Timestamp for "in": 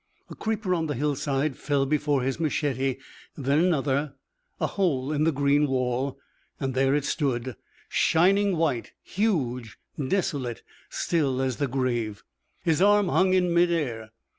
5.13-5.25, 13.35-13.53